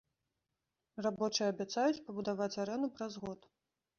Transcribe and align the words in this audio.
Рабочыя 1.07 1.49
абяцаюць 1.53 2.01
пабудаваць 2.09 2.57
арэну 2.63 2.87
праз 2.95 3.13
год. 3.27 3.39